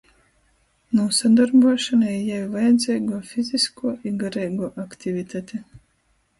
[0.99, 5.65] Nūsadorbuošona i jai vajadzeiguo fiziskuo i gareiguo aktivitate.